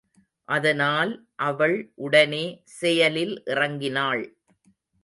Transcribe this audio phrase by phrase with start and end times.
[0.49, 1.11] அதனால்
[1.43, 2.43] அவள் உடனே
[2.79, 4.23] செயலில் இறங்கினாள்.